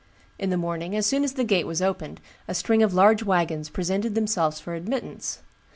[0.39, 3.69] In the morning, as soon as the gate was opened, a string of large wagons
[3.69, 5.43] presented themselves for admittance.